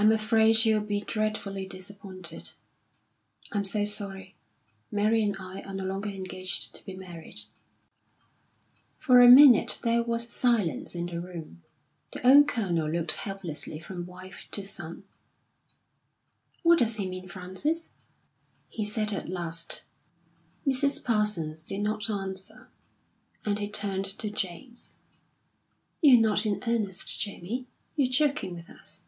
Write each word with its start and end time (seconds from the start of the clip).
"I'm 0.00 0.12
afraid 0.12 0.64
you'll 0.64 0.82
be 0.84 1.00
dreadfully 1.00 1.66
disappointed. 1.66 2.52
I'm 3.50 3.64
so 3.64 3.84
sorry 3.84 4.36
Mary 4.92 5.24
and 5.24 5.34
I 5.40 5.60
are 5.62 5.74
no 5.74 5.82
longer 5.82 6.08
engaged 6.08 6.72
to 6.76 6.84
be 6.84 6.94
married." 6.94 7.40
For 9.00 9.20
a 9.20 9.28
minute 9.28 9.80
there 9.82 10.04
was 10.04 10.28
silence 10.32 10.94
in 10.94 11.06
the 11.06 11.18
room. 11.20 11.64
The 12.12 12.24
old 12.24 12.46
Colonel 12.46 12.88
looked 12.88 13.10
helplessly 13.10 13.80
from 13.80 14.06
wife 14.06 14.46
to 14.52 14.62
son. 14.62 15.02
"What 16.62 16.78
does 16.78 16.94
he 16.94 17.04
mean, 17.08 17.26
Frances?" 17.26 17.90
he 18.68 18.84
said 18.84 19.12
at 19.12 19.28
last. 19.28 19.82
Mrs. 20.64 21.02
Parsons 21.04 21.64
did 21.64 21.80
not 21.80 22.08
answer, 22.08 22.68
and 23.44 23.58
he 23.58 23.68
turned 23.68 24.04
to 24.20 24.30
James. 24.30 24.98
"You're 26.00 26.20
not 26.20 26.46
in 26.46 26.62
earnest, 26.68 27.20
Jamie? 27.20 27.66
You're 27.96 28.08
joking 28.12 28.54
with 28.54 28.70
us?" 28.70 29.02